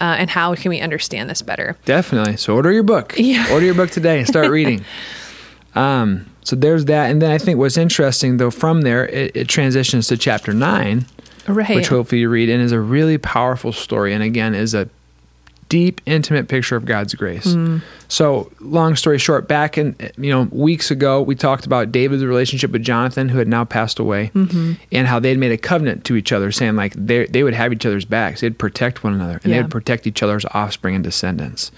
Uh, 0.00 0.16
and 0.18 0.30
how 0.30 0.54
can 0.54 0.70
we 0.70 0.80
understand 0.80 1.28
this 1.28 1.42
better? 1.42 1.76
Definitely. 1.84 2.38
So 2.38 2.54
order 2.54 2.72
your 2.72 2.82
book. 2.84 3.14
Yeah. 3.18 3.52
Order 3.52 3.66
your 3.66 3.74
book 3.74 3.90
today 3.90 4.18
and 4.18 4.26
start 4.26 4.50
reading. 4.50 4.82
um, 5.74 6.26
so 6.42 6.56
there's 6.56 6.86
that. 6.86 7.10
And 7.10 7.20
then 7.22 7.30
I 7.30 7.38
think 7.38 7.58
what's 7.58 7.76
interesting 7.76 8.38
though 8.38 8.50
from 8.50 8.82
there, 8.82 9.06
it, 9.08 9.36
it 9.36 9.48
transitions 9.48 10.06
to 10.08 10.16
chapter 10.16 10.52
nine, 10.52 11.06
Right. 11.46 11.76
which 11.76 11.88
hopefully 11.88 12.20
you 12.22 12.28
read, 12.28 12.48
and 12.48 12.62
is 12.62 12.72
a 12.72 12.80
really 12.80 13.18
powerful 13.18 13.72
story. 13.72 14.12
And 14.14 14.22
again, 14.22 14.54
is 14.54 14.74
a 14.74 14.88
deep, 15.70 16.02
intimate 16.04 16.48
picture 16.48 16.76
of 16.76 16.84
God's 16.84 17.14
grace. 17.14 17.46
Mm. 17.46 17.80
So, 18.08 18.50
long 18.60 18.96
story 18.96 19.18
short, 19.18 19.46
back 19.48 19.78
in 19.78 19.96
you 20.18 20.30
know 20.30 20.42
weeks 20.50 20.90
ago, 20.90 21.22
we 21.22 21.34
talked 21.36 21.64
about 21.64 21.92
David's 21.92 22.24
relationship 22.24 22.72
with 22.72 22.82
Jonathan, 22.82 23.28
who 23.30 23.38
had 23.38 23.48
now 23.48 23.64
passed 23.64 23.98
away, 23.98 24.30
Mm-hmm. 24.34 24.72
and 24.92 25.06
how 25.06 25.18
they'd 25.20 25.38
made 25.38 25.52
a 25.52 25.56
covenant 25.56 26.04
to 26.06 26.16
each 26.16 26.32
other, 26.32 26.52
saying 26.52 26.76
like 26.76 26.92
they 26.94 27.24
they 27.26 27.42
would 27.44 27.54
have 27.54 27.72
each 27.72 27.86
other's 27.86 28.04
backs, 28.04 28.40
they'd 28.42 28.58
protect 28.58 29.02
one 29.04 29.14
another, 29.14 29.40
and 29.44 29.52
Yeah. 29.52 29.62
they'd 29.62 29.70
protect 29.70 30.06
each 30.06 30.22
other's 30.22 30.44
offspring 30.52 30.94
and 30.96 31.04
descendants. 31.04 31.70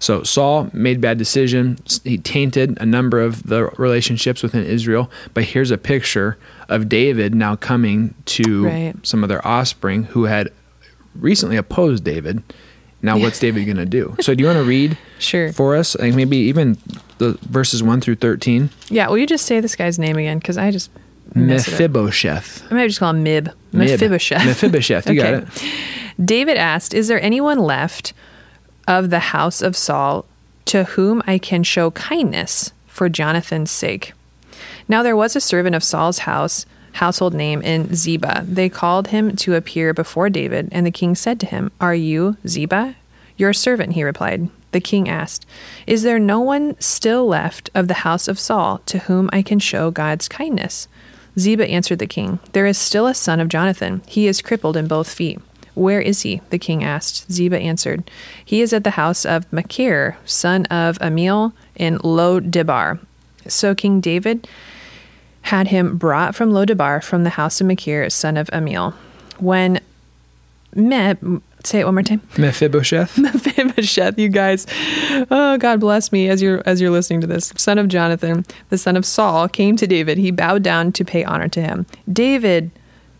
So 0.00 0.22
Saul 0.24 0.68
made 0.74 1.00
bad 1.00 1.16
decisions. 1.16 2.00
He 2.04 2.18
tainted 2.18 2.76
a 2.80 2.84
number 2.86 3.20
of 3.20 3.44
the 3.44 3.66
relationships 3.78 4.42
within 4.42 4.64
Israel. 4.66 5.08
But 5.34 5.44
here's 5.44 5.70
a 5.70 5.78
picture 5.78 6.36
of 6.68 6.88
David 6.88 7.32
now 7.34 7.54
coming 7.56 8.14
to 8.26 8.64
Right. 8.66 8.94
some 9.04 9.22
of 9.22 9.28
their 9.28 9.46
offspring 9.46 10.04
who 10.04 10.24
had 10.24 10.50
recently 11.14 11.56
opposed 11.56 12.02
David. 12.04 12.42
Now, 13.06 13.18
what's 13.18 13.38
David 13.44 13.64
going 13.64 13.76
to 13.78 13.86
do? 13.86 14.14
So, 14.20 14.34
do 14.34 14.42
you 14.42 14.46
want 14.46 14.58
to 14.58 14.64
read 14.64 14.98
Sure. 15.18 15.52
for 15.52 15.74
us? 15.76 15.96
Like 15.98 16.14
maybe 16.14 16.36
even 16.36 16.76
the 17.18 17.38
verses 17.42 17.82
one 17.82 18.00
through 18.02 18.16
thirteen. 18.16 18.68
Yeah. 18.90 19.08
Will 19.08 19.16
you 19.18 19.26
just 19.26 19.46
say 19.46 19.60
this 19.60 19.74
guy's 19.76 19.98
name 19.98 20.16
again? 20.18 20.38
Because 20.38 20.58
I 20.58 20.70
just 20.70 20.90
mess 21.34 21.66
it 21.66 21.72
up. 21.74 21.80
Mephibosheth. 21.80 22.70
I 22.70 22.74
might 22.74 22.88
just 22.88 22.98
call 22.98 23.10
him 23.10 23.22
Mib. 23.22 23.46
Mib. 23.72 23.88
Mephibosheth. 23.90 24.44
Mephibosheth. 24.44 25.08
You 25.08 25.14
got 25.22 25.34
it. 25.34 25.48
David 26.22 26.56
asked, 26.58 26.92
Is 26.94 27.08
there 27.08 27.20
anyone 27.22 27.58
left 27.58 28.12
of 28.88 29.10
the 29.10 29.18
house 29.18 29.62
of 29.62 29.76
Saul 29.76 30.24
to 30.66 30.84
whom 30.84 31.22
I 31.26 31.38
can 31.38 31.62
show 31.62 31.90
kindness 31.92 32.72
for 32.86 33.08
Jonathan's 33.08 33.70
sake? 33.70 34.12
Now 34.88 35.02
there 35.02 35.16
was 35.16 35.34
a 35.36 35.40
servant 35.40 35.74
of 35.76 35.82
Saul's 35.84 36.20
house, 36.20 36.64
household 36.96 37.34
name 37.34 37.62
in 37.62 37.94
Ziba. 37.94 38.44
They 38.46 38.68
called 38.68 39.08
him 39.08 39.36
to 39.36 39.54
appear 39.54 39.94
before 39.94 40.28
David, 40.28 40.68
and 40.72 40.84
the 40.84 40.90
king 40.90 41.14
said 41.14 41.38
to 41.40 41.46
him, 41.46 41.70
Are 41.80 41.94
you 41.94 42.36
Ziba? 42.46 42.96
Your 43.36 43.52
servant, 43.52 43.92
he 43.92 44.02
replied. 44.02 44.48
The 44.72 44.80
king 44.80 45.08
asked, 45.08 45.46
Is 45.86 46.02
there 46.02 46.18
no 46.18 46.40
one 46.40 46.78
still 46.80 47.26
left 47.26 47.70
of 47.74 47.88
the 47.88 48.02
house 48.04 48.28
of 48.28 48.38
Saul 48.38 48.80
to 48.86 48.98
whom 49.00 49.30
I 49.32 49.42
can 49.42 49.58
show 49.58 49.90
God's 49.90 50.28
kindness? 50.28 50.88
Ziba 51.38 51.66
answered 51.66 51.98
the 51.98 52.06
king, 52.06 52.38
There 52.52 52.66
is 52.66 52.78
still 52.78 53.06
a 53.06 53.14
son 53.14 53.40
of 53.40 53.48
Jonathan. 53.48 54.02
He 54.06 54.26
is 54.26 54.42
crippled 54.42 54.76
in 54.76 54.88
both 54.88 55.12
feet. 55.12 55.40
Where 55.74 56.00
is 56.00 56.22
he? 56.22 56.40
The 56.48 56.58
king 56.58 56.82
asked. 56.82 57.30
Ziba 57.30 57.58
answered, 57.58 58.10
He 58.42 58.62
is 58.62 58.72
at 58.72 58.84
the 58.84 58.92
house 58.92 59.26
of 59.26 59.50
Machir, 59.52 60.16
son 60.24 60.64
of 60.66 60.96
Amiel, 61.02 61.52
in 61.74 61.98
Lo 62.02 62.40
Debar. 62.40 62.98
So 63.46 63.74
King 63.74 64.00
David 64.00 64.48
had 65.46 65.68
him 65.68 65.96
brought 65.96 66.34
from 66.34 66.50
Lo 66.50 66.64
Debar 66.64 67.00
from 67.00 67.24
the 67.24 67.30
house 67.30 67.60
of 67.60 67.66
Machir, 67.66 68.10
son 68.10 68.36
of 68.36 68.50
Amiel. 68.52 68.94
When 69.38 69.80
Me, 70.74 71.14
say 71.64 71.80
it 71.80 71.84
one 71.84 71.94
more 71.94 72.02
time. 72.02 72.20
Mephibosheth. 72.38 73.16
Mephibosheth, 73.16 74.18
you 74.18 74.28
guys. 74.28 74.66
Oh, 75.30 75.56
God 75.58 75.80
bless 75.80 76.12
me 76.12 76.28
as 76.28 76.42
you're 76.42 76.62
as 76.66 76.80
you're 76.80 76.90
listening 76.90 77.20
to 77.20 77.26
this. 77.26 77.52
Son 77.56 77.78
of 77.78 77.88
Jonathan, 77.88 78.44
the 78.70 78.78
son 78.78 78.96
of 78.96 79.06
Saul, 79.06 79.48
came 79.48 79.76
to 79.76 79.86
David. 79.86 80.18
He 80.18 80.30
bowed 80.30 80.62
down 80.62 80.92
to 80.92 81.04
pay 81.04 81.24
honor 81.24 81.48
to 81.48 81.62
him. 81.62 81.86
David, 82.12 82.70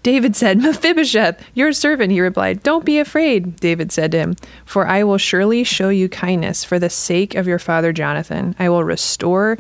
David 0.03 0.37
said, 0.37 0.59
Mephibosheth, 0.63 1.43
your 1.55 1.73
servant, 1.73 2.13
he 2.13 2.21
replied. 2.21 2.63
Don't 2.63 2.85
be 2.85 2.99
afraid, 2.99 3.57
David 3.57 3.91
said 3.91 4.13
to 4.13 4.19
him, 4.19 4.37
for 4.65 4.87
I 4.87 5.03
will 5.03 5.19
surely 5.19 5.65
show 5.65 5.89
you 5.89 6.09
kindness 6.09 6.63
for 6.63 6.79
the 6.79 6.91
sake 6.91 7.35
of 7.35 7.49
your 7.49 7.59
father 7.59 7.93
Jonathan. 7.93 8.55
I 8.59 8.69
will 8.69 8.85
restore 8.85 9.59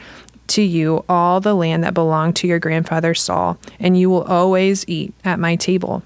to 0.48 0.62
you 0.62 1.04
all 1.08 1.40
the 1.40 1.54
land 1.54 1.84
that 1.84 1.94
belonged 1.94 2.36
to 2.36 2.46
your 2.46 2.58
grandfather 2.58 3.14
Saul, 3.14 3.58
and 3.78 3.98
you 3.98 4.10
will 4.10 4.24
always 4.24 4.84
eat 4.88 5.14
at 5.24 5.38
my 5.38 5.56
table. 5.56 6.02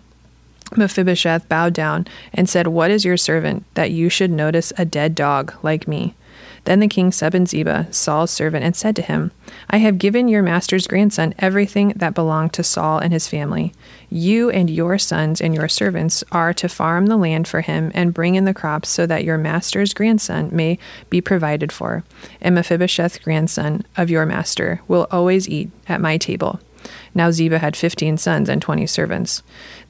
Mephibosheth 0.76 1.48
bowed 1.48 1.72
down 1.72 2.06
and 2.32 2.48
said, 2.48 2.68
What 2.68 2.90
is 2.90 3.04
your 3.04 3.16
servant 3.16 3.64
that 3.74 3.90
you 3.90 4.08
should 4.08 4.30
notice 4.30 4.72
a 4.78 4.84
dead 4.84 5.14
dog 5.14 5.54
like 5.62 5.88
me? 5.88 6.14
Then 6.64 6.80
the 6.80 6.88
king 6.88 7.12
said 7.12 7.30
summoned 7.30 7.48
Ziba, 7.48 7.86
Saul's 7.92 8.30
servant, 8.30 8.64
and 8.64 8.74
said 8.74 8.96
to 8.96 9.02
him, 9.02 9.30
I 9.68 9.76
have 9.78 9.98
given 9.98 10.26
your 10.26 10.42
master's 10.42 10.88
grandson 10.88 11.32
everything 11.38 11.92
that 11.96 12.14
belonged 12.14 12.52
to 12.54 12.64
Saul 12.64 12.98
and 12.98 13.12
his 13.12 13.28
family. 13.28 13.72
You 14.08 14.50
and 14.50 14.68
your 14.68 14.98
sons 14.98 15.40
and 15.40 15.54
your 15.54 15.68
servants 15.68 16.24
are 16.32 16.52
to 16.54 16.68
farm 16.68 17.06
the 17.06 17.16
land 17.16 17.46
for 17.46 17.60
him 17.60 17.92
and 17.94 18.12
bring 18.12 18.34
in 18.34 18.46
the 18.46 18.54
crops 18.54 18.88
so 18.88 19.06
that 19.06 19.22
your 19.22 19.38
master's 19.38 19.94
grandson 19.94 20.48
may 20.50 20.78
be 21.08 21.20
provided 21.20 21.70
for. 21.70 22.02
And 22.40 22.54
Mephibosheth, 22.56 23.22
grandson 23.22 23.84
of 23.96 24.10
your 24.10 24.26
master, 24.26 24.80
will 24.88 25.06
always 25.12 25.48
eat 25.48 25.70
at 25.86 26.00
my 26.00 26.16
table. 26.16 26.58
Now 27.14 27.30
Ziba 27.30 27.58
had 27.58 27.76
fifteen 27.76 28.16
sons 28.16 28.48
and 28.48 28.60
twenty 28.60 28.86
servants. 28.86 29.42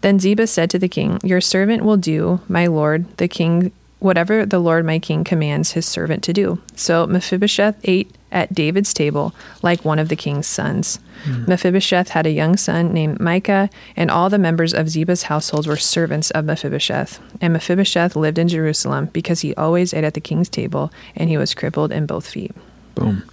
Then 0.03 0.19
Ziba 0.19 0.47
said 0.47 0.69
to 0.71 0.79
the 0.79 0.89
king, 0.89 1.19
Your 1.23 1.41
servant 1.41 1.85
will 1.85 1.97
do, 1.97 2.41
my 2.49 2.67
lord, 2.67 3.17
the 3.17 3.29
king, 3.29 3.73
whatever 4.01 4.45
the 4.45 4.59
Lord 4.59 4.85
my 4.85 4.99
king 4.99 5.25
commands 5.25 5.73
his 5.73 5.87
servant 5.87 6.25
to 6.25 6.33
do. 6.33 6.61
So 6.75 7.07
Mephibosheth 7.07 7.77
ate 7.85 8.15
at 8.33 8.55
David's 8.55 8.93
table 8.93 9.35
like 9.63 9.85
one 9.85 9.99
of 9.99 10.09
the 10.09 10.17
king's 10.17 10.47
sons. 10.47 10.99
Mm. 11.25 11.49
Mephibosheth 11.49 12.09
had 12.11 12.27
a 12.27 12.31
young 12.31 12.57
son 12.57 12.93
named 12.93 13.21
Micah, 13.21 13.69
and 13.97 14.11
all 14.11 14.31
the 14.31 14.39
members 14.39 14.73
of 14.73 14.89
Ziba's 14.89 15.25
household 15.25 15.67
were 15.67 15.77
servants 15.77 16.31
of 16.31 16.47
Mephibosheth. 16.47 17.21
And 17.41 17.53
Mephibosheth 17.53 18.17
lived 18.17 18.39
in 18.39 18.49
Jerusalem 18.49 19.07
because 19.13 19.41
he 19.41 19.55
always 19.55 19.93
ate 19.93 20.05
at 20.05 20.15
the 20.15 20.21
king's 20.21 20.49
table, 20.49 20.91
and 21.15 21.29
he 21.29 21.37
was 21.37 21.55
crippled 21.55 21.93
in 21.93 22.07
both 22.07 22.29
feet. 22.29 22.53
Boom. 22.95 23.25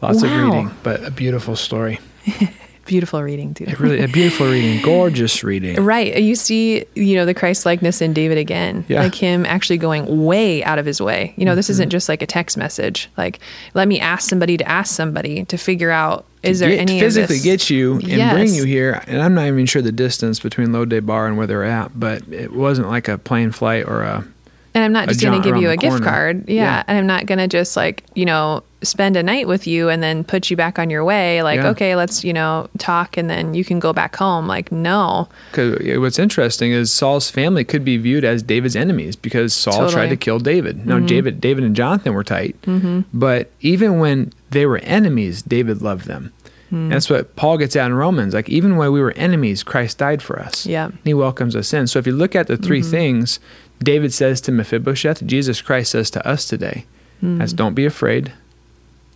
Lots 0.00 0.22
wow. 0.22 0.28
of 0.28 0.44
reading, 0.44 0.70
but 0.82 1.04
a 1.04 1.10
beautiful 1.10 1.56
story. 1.56 2.00
beautiful 2.90 3.22
reading 3.22 3.54
too. 3.54 3.66
really 3.78 4.00
a 4.00 4.08
beautiful 4.08 4.48
reading, 4.48 4.82
gorgeous 4.82 5.44
reading. 5.44 5.80
Right. 5.90 6.20
You 6.20 6.34
see, 6.34 6.84
you 6.96 7.14
know, 7.14 7.24
the 7.24 7.34
Christ 7.34 7.64
likeness 7.64 8.00
in 8.00 8.12
David 8.12 8.36
again. 8.36 8.84
Yeah. 8.88 9.02
Like 9.02 9.14
him 9.14 9.46
actually 9.46 9.78
going 9.78 10.24
way 10.24 10.64
out 10.64 10.78
of 10.80 10.86
his 10.86 11.00
way. 11.00 11.32
You 11.36 11.44
know, 11.44 11.54
this 11.54 11.66
mm-hmm. 11.66 11.72
isn't 11.72 11.90
just 11.90 12.08
like 12.08 12.20
a 12.20 12.26
text 12.26 12.56
message. 12.56 13.08
Like, 13.16 13.38
let 13.74 13.86
me 13.86 14.00
ask 14.00 14.28
somebody 14.28 14.56
to 14.56 14.68
ask 14.68 14.94
somebody 14.94 15.44
to 15.44 15.56
figure 15.56 15.90
out 15.90 16.26
is 16.42 16.58
there 16.58 16.70
get, 16.70 16.80
any 16.80 16.98
physically 16.98 17.38
get 17.38 17.70
you 17.70 17.94
and 17.94 18.08
yes. 18.08 18.32
bring 18.32 18.54
you 18.54 18.64
here. 18.64 19.02
And 19.06 19.22
I'm 19.22 19.34
not 19.34 19.46
even 19.46 19.66
sure 19.66 19.82
the 19.82 19.92
distance 19.92 20.40
between 20.40 20.72
Lo 20.72 20.84
Bar 20.84 21.28
and 21.28 21.38
where 21.38 21.46
they're 21.46 21.64
at, 21.64 21.98
but 21.98 22.26
it 22.28 22.52
wasn't 22.52 22.88
like 22.88 23.06
a 23.06 23.18
plane 23.18 23.52
flight 23.52 23.86
or 23.86 24.02
a 24.02 24.26
and 24.74 24.84
I'm 24.84 24.92
not 24.92 25.08
just 25.08 25.20
going 25.20 25.40
to 25.40 25.48
give 25.48 25.60
you 25.60 25.70
a 25.70 25.76
gift 25.76 26.02
card. 26.02 26.48
Yeah. 26.48 26.62
yeah. 26.62 26.82
And 26.86 26.98
I'm 26.98 27.06
not 27.06 27.26
going 27.26 27.38
to 27.38 27.48
just 27.48 27.76
like, 27.76 28.04
you 28.14 28.24
know, 28.24 28.62
spend 28.82 29.16
a 29.16 29.22
night 29.22 29.46
with 29.46 29.66
you 29.66 29.88
and 29.88 30.02
then 30.02 30.24
put 30.24 30.50
you 30.50 30.56
back 30.56 30.78
on 30.78 30.90
your 30.90 31.04
way. 31.04 31.42
Like, 31.42 31.60
yeah. 31.60 31.68
okay, 31.70 31.96
let's, 31.96 32.24
you 32.24 32.32
know, 32.32 32.68
talk 32.78 33.16
and 33.16 33.28
then 33.28 33.54
you 33.54 33.64
can 33.64 33.78
go 33.78 33.92
back 33.92 34.16
home. 34.16 34.46
Like, 34.46 34.70
no. 34.70 35.28
Because 35.50 35.98
what's 35.98 36.18
interesting 36.18 36.72
is 36.72 36.92
Saul's 36.92 37.30
family 37.30 37.64
could 37.64 37.84
be 37.84 37.96
viewed 37.96 38.24
as 38.24 38.42
David's 38.42 38.76
enemies 38.76 39.16
because 39.16 39.52
Saul 39.52 39.74
totally. 39.74 39.92
tried 39.92 40.08
to 40.08 40.16
kill 40.16 40.38
David. 40.38 40.86
Now, 40.86 40.96
mm-hmm. 40.96 41.06
David, 41.06 41.40
David 41.40 41.64
and 41.64 41.74
Jonathan 41.74 42.14
were 42.14 42.24
tight. 42.24 42.60
Mm-hmm. 42.62 43.00
But 43.12 43.50
even 43.60 43.98
when 43.98 44.32
they 44.50 44.66
were 44.66 44.78
enemies, 44.78 45.42
David 45.42 45.82
loved 45.82 46.06
them. 46.06 46.32
Mm. 46.70 46.88
That's 46.88 47.10
what 47.10 47.34
Paul 47.34 47.58
gets 47.58 47.74
at 47.74 47.86
in 47.86 47.94
Romans. 47.94 48.32
Like, 48.32 48.48
even 48.48 48.76
when 48.76 48.92
we 48.92 49.00
were 49.00 49.10
enemies, 49.12 49.64
Christ 49.64 49.98
died 49.98 50.22
for 50.22 50.38
us. 50.38 50.66
Yeah. 50.66 50.90
he 51.02 51.14
welcomes 51.14 51.56
us 51.56 51.72
in. 51.74 51.88
So 51.88 51.98
if 51.98 52.06
you 52.06 52.12
look 52.12 52.36
at 52.36 52.46
the 52.46 52.56
3 52.56 52.80
mm-hmm. 52.80 52.90
things, 52.90 53.40
David 53.82 54.12
says 54.12 54.40
to 54.42 54.52
Mephibosheth, 54.52 55.26
Jesus 55.26 55.62
Christ 55.62 55.92
says 55.92 56.10
to 56.10 56.26
us 56.26 56.44
today, 56.44 56.84
mm. 57.22 57.38
that's 57.38 57.52
don't 57.52 57.74
be 57.74 57.86
afraid. 57.86 58.32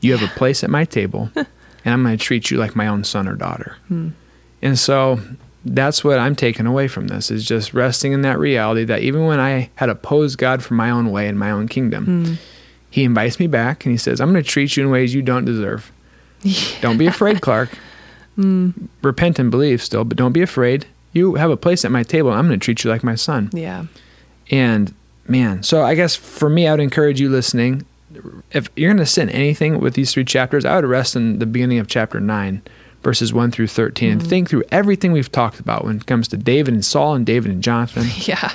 You 0.00 0.16
have 0.16 0.22
a 0.22 0.34
place 0.34 0.64
at 0.64 0.70
my 0.70 0.84
table, 0.84 1.30
and 1.36 1.46
I'm 1.84 2.02
going 2.02 2.16
to 2.16 2.22
treat 2.22 2.50
you 2.50 2.58
like 2.58 2.74
my 2.74 2.86
own 2.86 3.04
son 3.04 3.28
or 3.28 3.34
daughter. 3.34 3.76
Mm. 3.90 4.12
And 4.62 4.78
so 4.78 5.20
that's 5.64 6.04
what 6.04 6.18
I'm 6.18 6.36
taking 6.36 6.66
away 6.66 6.88
from 6.88 7.08
this 7.08 7.30
is 7.30 7.44
just 7.44 7.72
resting 7.72 8.12
in 8.12 8.22
that 8.22 8.38
reality 8.38 8.84
that 8.84 9.00
even 9.00 9.26
when 9.26 9.40
I 9.40 9.70
had 9.76 9.88
opposed 9.88 10.38
God 10.38 10.62
for 10.62 10.74
my 10.74 10.90
own 10.90 11.10
way 11.10 11.26
and 11.26 11.38
my 11.38 11.50
own 11.50 11.68
kingdom, 11.68 12.06
mm. 12.06 12.38
he 12.90 13.04
invites 13.04 13.38
me 13.38 13.46
back 13.46 13.84
and 13.84 13.92
he 13.92 13.98
says, 13.98 14.20
I'm 14.20 14.32
going 14.32 14.42
to 14.42 14.48
treat 14.48 14.76
you 14.76 14.84
in 14.84 14.90
ways 14.90 15.14
you 15.14 15.22
don't 15.22 15.44
deserve. 15.44 15.90
Yeah. 16.42 16.60
Don't 16.82 16.98
be 16.98 17.06
afraid, 17.06 17.40
Clark. 17.40 17.70
Mm. 18.36 18.88
Repent 19.00 19.38
and 19.38 19.50
believe 19.50 19.82
still, 19.82 20.04
but 20.04 20.18
don't 20.18 20.32
be 20.32 20.42
afraid. 20.42 20.86
You 21.14 21.36
have 21.36 21.50
a 21.50 21.56
place 21.56 21.86
at 21.86 21.90
my 21.90 22.02
table. 22.02 22.32
I'm 22.32 22.48
going 22.48 22.60
to 22.60 22.62
treat 22.62 22.84
you 22.84 22.90
like 22.90 23.02
my 23.02 23.14
son. 23.14 23.48
Yeah. 23.54 23.86
And 24.50 24.94
man, 25.26 25.62
so 25.62 25.82
I 25.82 25.94
guess 25.94 26.16
for 26.16 26.48
me, 26.48 26.66
I 26.66 26.72
would 26.72 26.80
encourage 26.80 27.20
you 27.20 27.28
listening. 27.28 27.86
If 28.52 28.68
you're 28.76 28.90
going 28.90 28.98
to 28.98 29.06
sin 29.06 29.28
anything 29.30 29.80
with 29.80 29.94
these 29.94 30.12
three 30.12 30.24
chapters, 30.24 30.64
I 30.64 30.76
would 30.76 30.84
rest 30.84 31.16
in 31.16 31.38
the 31.40 31.46
beginning 31.46 31.78
of 31.78 31.88
chapter 31.88 32.20
9, 32.20 32.62
verses 33.02 33.32
1 33.32 33.50
through 33.50 33.66
13, 33.66 34.10
mm-hmm. 34.10 34.20
and 34.20 34.28
think 34.28 34.48
through 34.48 34.62
everything 34.70 35.12
we've 35.12 35.32
talked 35.32 35.58
about 35.58 35.84
when 35.84 35.96
it 35.96 36.06
comes 36.06 36.28
to 36.28 36.36
David 36.36 36.74
and 36.74 36.84
Saul 36.84 37.14
and 37.14 37.26
David 37.26 37.50
and 37.50 37.62
Jonathan. 37.62 38.06
Yeah. 38.26 38.54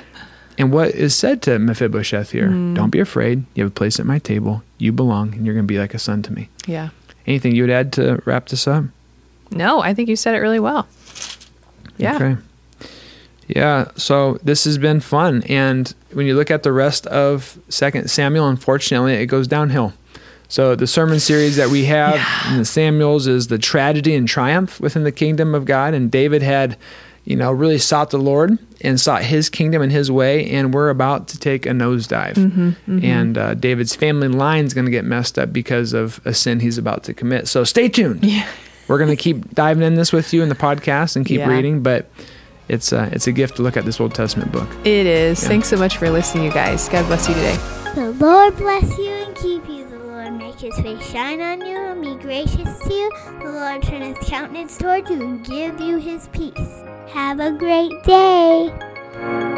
And 0.57 0.73
what 0.73 0.89
is 0.89 1.15
said 1.15 1.41
to 1.43 1.57
Mephibosheth 1.57 2.31
here 2.31 2.49
mm. 2.49 2.75
don't 2.75 2.89
be 2.89 2.99
afraid. 2.99 3.45
You 3.55 3.63
have 3.63 3.71
a 3.71 3.73
place 3.73 3.97
at 3.97 4.05
my 4.05 4.19
table. 4.19 4.61
You 4.77 4.91
belong, 4.91 5.33
and 5.33 5.45
you're 5.45 5.55
going 5.55 5.65
to 5.65 5.71
be 5.71 5.79
like 5.79 5.93
a 5.93 5.99
son 5.99 6.21
to 6.23 6.33
me. 6.33 6.49
Yeah. 6.67 6.89
Anything 7.25 7.55
you 7.55 7.63
would 7.63 7.69
add 7.69 7.93
to 7.93 8.21
wrap 8.25 8.49
this 8.49 8.67
up? 8.67 8.83
No, 9.51 9.81
I 9.81 9.93
think 9.93 10.09
you 10.09 10.17
said 10.17 10.35
it 10.35 10.39
really 10.39 10.59
well. 10.59 10.85
Yeah. 11.97 12.15
Okay. 12.15 12.37
Yeah, 13.49 13.89
so 13.95 14.37
this 14.43 14.65
has 14.65 14.77
been 14.77 14.99
fun, 14.99 15.41
and 15.49 15.91
when 16.13 16.27
you 16.27 16.35
look 16.35 16.51
at 16.51 16.61
the 16.61 16.71
rest 16.71 17.07
of 17.07 17.57
Second 17.67 18.09
Samuel, 18.09 18.47
unfortunately, 18.47 19.15
it 19.15 19.25
goes 19.25 19.47
downhill. 19.47 19.93
So 20.49 20.75
the 20.75 20.85
sermon 20.85 21.19
series 21.19 21.55
that 21.55 21.69
we 21.69 21.85
have 21.85 22.15
yeah. 22.15 22.51
in 22.51 22.59
the 22.59 22.65
Samuels 22.65 23.25
is 23.25 23.47
the 23.47 23.57
tragedy 23.57 24.15
and 24.15 24.27
triumph 24.27 24.79
within 24.79 25.03
the 25.03 25.11
kingdom 25.11 25.55
of 25.55 25.65
God, 25.65 25.95
and 25.95 26.11
David 26.11 26.43
had, 26.43 26.77
you 27.25 27.35
know, 27.35 27.51
really 27.51 27.79
sought 27.79 28.11
the 28.11 28.19
Lord 28.19 28.59
and 28.81 29.01
sought 29.01 29.23
His 29.23 29.49
kingdom 29.49 29.81
and 29.81 29.91
His 29.91 30.11
way, 30.11 30.47
and 30.51 30.71
we're 30.71 30.91
about 30.91 31.27
to 31.29 31.39
take 31.39 31.65
a 31.65 31.69
nosedive, 31.69 32.35
mm-hmm, 32.35 32.69
mm-hmm. 32.69 33.03
and 33.03 33.35
uh, 33.35 33.55
David's 33.55 33.95
family 33.95 34.27
line 34.27 34.65
is 34.65 34.75
going 34.75 34.85
to 34.85 34.91
get 34.91 35.05
messed 35.05 35.39
up 35.39 35.51
because 35.51 35.93
of 35.93 36.21
a 36.23 36.35
sin 36.35 36.59
he's 36.59 36.77
about 36.77 37.03
to 37.05 37.15
commit. 37.15 37.47
So 37.47 37.63
stay 37.63 37.89
tuned. 37.89 38.23
Yeah. 38.23 38.47
we're 38.87 38.99
going 38.99 39.09
to 39.09 39.15
keep 39.15 39.55
diving 39.55 39.81
in 39.81 39.95
this 39.95 40.13
with 40.13 40.33
you 40.33 40.43
in 40.43 40.49
the 40.49 40.55
podcast 40.55 41.15
and 41.15 41.25
keep 41.25 41.39
yeah. 41.39 41.47
reading, 41.47 41.81
but 41.81 42.11
it's 42.69 42.91
a, 42.91 43.01
uh, 43.01 43.09
it's 43.11 43.27
a 43.27 43.31
gift 43.31 43.57
to 43.57 43.61
look 43.63 43.75
at 43.75 43.85
this 43.85 43.99
Old 43.99 44.15
Testament 44.15 44.51
book. 44.51 44.69
It 44.85 45.05
is. 45.05 45.41
Yeah. 45.41 45.49
Thanks 45.49 45.67
so 45.67 45.77
much 45.77 45.97
for 45.97 46.09
listening, 46.09 46.45
you 46.45 46.51
guys. 46.51 46.87
God 46.89 47.05
bless 47.07 47.27
you 47.27 47.33
today. 47.33 47.57
The 47.95 48.11
Lord 48.11 48.55
bless 48.55 48.97
you 48.97 49.09
and 49.09 49.35
keep 49.35 49.67
you. 49.67 49.89
The 49.89 49.97
Lord 49.97 50.33
make 50.33 50.59
his 50.59 50.79
face 50.79 51.05
shine 51.11 51.41
on 51.41 51.61
you 51.65 51.77
and 51.77 52.01
be 52.01 52.15
gracious 52.15 52.79
to 52.79 52.93
you. 52.93 53.11
The 53.41 53.49
Lord 53.49 53.83
turn 53.83 54.01
his 54.01 54.17
countenance 54.21 54.77
toward 54.77 55.09
you 55.09 55.21
and 55.21 55.45
give 55.45 55.81
you 55.81 55.97
his 55.97 56.27
peace. 56.29 56.83
Have 57.09 57.39
a 57.39 57.51
great 57.51 58.03
day. 58.03 59.48